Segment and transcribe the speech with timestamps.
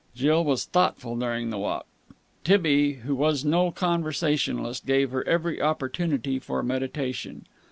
[0.15, 1.85] Jill was thoughtful during the walk.
[2.43, 7.45] Tibby, who was no conversationist, gave her every opportunity for meditation.